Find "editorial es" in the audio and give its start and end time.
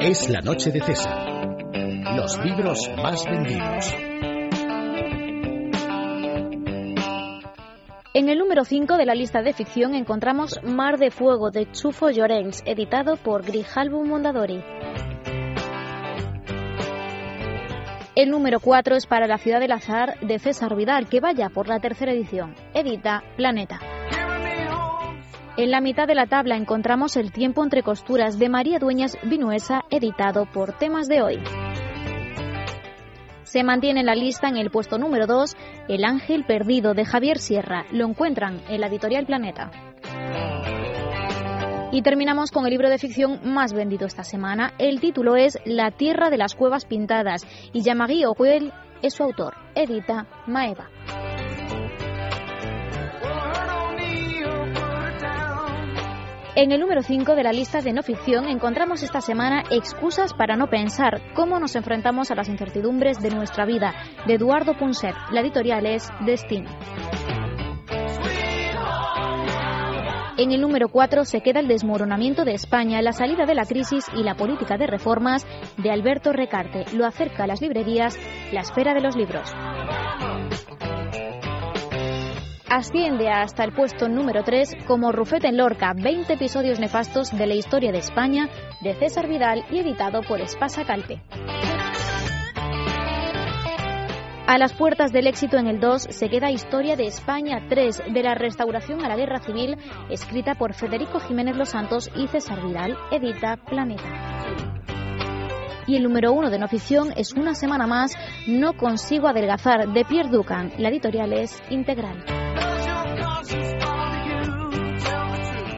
65.40-66.08, 110.90-111.60